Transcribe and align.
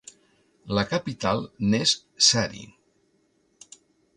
La 0.77 0.83
capital 0.93 1.43
n'és 1.73 1.93
Sari. 2.31 2.65